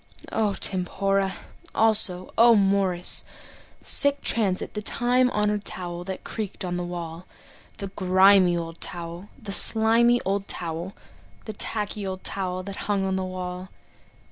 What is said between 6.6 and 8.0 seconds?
on the wall. The